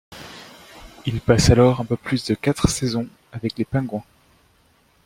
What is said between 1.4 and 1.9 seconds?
alors un